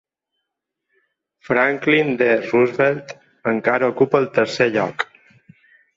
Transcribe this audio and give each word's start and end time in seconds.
Franklin 1.49 2.09
D. 2.21 2.29
Roosevelt 2.53 3.13
encara 3.55 3.91
ocupa 3.95 4.23
el 4.25 4.29
tercer 4.39 4.69
lloc. 4.79 5.07